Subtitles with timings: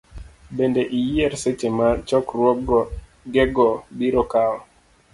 [0.55, 4.59] Bende, iyier seche ma chokruogego biro kawo.